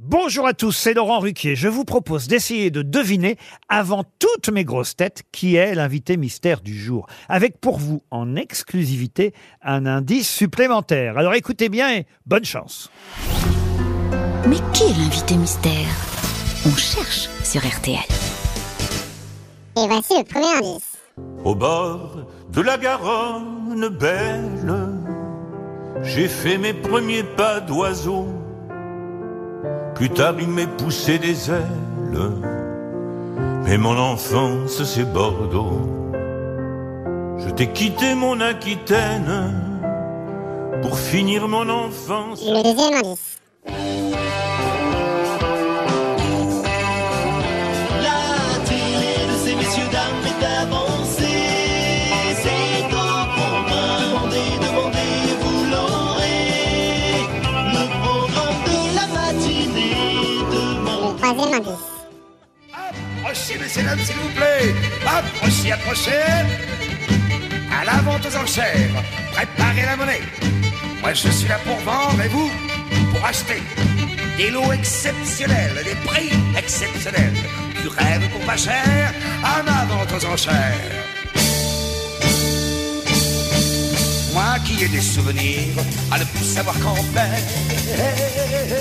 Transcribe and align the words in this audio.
Bonjour 0.00 0.46
à 0.46 0.54
tous, 0.54 0.70
c'est 0.70 0.94
Laurent 0.94 1.18
Ruquier. 1.18 1.56
Je 1.56 1.66
vous 1.66 1.84
propose 1.84 2.28
d'essayer 2.28 2.70
de 2.70 2.82
deviner, 2.82 3.36
avant 3.68 4.04
toutes 4.20 4.48
mes 4.48 4.62
grosses 4.62 4.94
têtes, 4.94 5.24
qui 5.32 5.56
est 5.56 5.74
l'invité 5.74 6.16
mystère 6.16 6.60
du 6.60 6.78
jour. 6.78 7.08
Avec 7.28 7.60
pour 7.60 7.78
vous, 7.78 8.04
en 8.12 8.36
exclusivité, 8.36 9.34
un 9.60 9.86
indice 9.86 10.30
supplémentaire. 10.30 11.18
Alors 11.18 11.34
écoutez 11.34 11.68
bien 11.68 11.92
et 11.92 12.06
bonne 12.26 12.44
chance. 12.44 12.92
Mais 14.46 14.58
qui 14.72 14.84
est 14.84 14.96
l'invité 14.98 15.36
mystère? 15.36 15.88
On 16.64 16.76
cherche 16.76 17.28
sur 17.42 17.60
RTL. 17.60 17.98
Et 19.78 19.88
voici 19.88 20.16
le 20.16 20.22
premier 20.22 20.58
indice. 20.58 20.96
Au 21.44 21.56
bord 21.56 22.24
de 22.52 22.60
la 22.60 22.78
Garonne 22.78 23.88
belle, 23.88 24.76
j'ai 26.04 26.28
fait 26.28 26.56
mes 26.56 26.72
premiers 26.72 27.24
pas 27.24 27.58
d'oiseau. 27.58 28.28
Plus 29.98 30.10
tard, 30.10 30.34
il 30.38 30.46
m'est 30.46 30.68
poussé 30.78 31.18
des 31.18 31.50
ailes. 31.50 32.30
Mais 33.64 33.76
mon 33.76 33.98
enfance, 33.98 34.84
c'est 34.84 35.12
Bordeaux. 35.12 35.80
Je 37.38 37.50
t'ai 37.50 37.72
quitté 37.72 38.14
mon 38.14 38.40
Aquitaine 38.40 39.52
pour 40.82 40.96
finir 40.96 41.48
mon 41.48 41.68
enfance. 41.68 42.40
Troisième 61.34 61.60
indice. 61.60 61.72
Approchez, 62.72 63.58
messieurs, 63.58 63.82
dames, 63.82 63.98
s'il 64.04 64.16
vous 64.16 64.28
plaît. 64.30 64.74
Approchez, 65.06 65.72
approchez. 65.72 66.10
À 67.70 67.84
la 67.84 68.00
vente 68.02 68.26
aux 68.26 68.36
enchères. 68.36 69.04
Préparez 69.32 69.86
la 69.86 69.96
monnaie. 69.96 70.22
Moi, 71.00 71.12
je 71.12 71.28
suis 71.28 71.48
là 71.48 71.58
pour 71.64 71.76
vendre 71.78 72.20
et 72.22 72.28
vous, 72.28 72.50
pour 73.12 73.24
acheter. 73.24 73.62
Des 74.36 74.50
lots 74.50 74.72
exceptionnels, 74.72 75.82
des 75.84 75.96
prix 76.06 76.30
exceptionnels. 76.56 77.34
Du 77.82 77.88
rêve 77.88 78.28
pour 78.30 78.40
pas 78.42 78.56
cher, 78.56 79.12
à 79.44 79.62
ma 79.62 79.84
vente 79.84 80.12
aux 80.12 80.26
enchères. 80.26 80.54
Moi 84.32 84.58
qui 84.64 84.84
ai 84.84 84.88
des 84.88 85.00
souvenirs 85.00 85.82
à 86.12 86.18
ne 86.18 86.24
plus 86.24 86.44
savoir 86.44 86.78
qu'en 86.80 86.94
faire. 86.94 87.42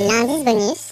L'indice 0.00 0.44
bonus. 0.44 0.91